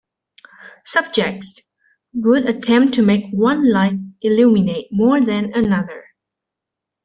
Subjects 0.83 1.61
would 2.15 2.49
attempt 2.49 2.95
to 2.95 3.03
make 3.03 3.25
one 3.31 3.71
light 3.71 3.99
illuminate 4.23 4.87
more 4.91 5.23
than 5.23 5.53
another. 5.53 6.03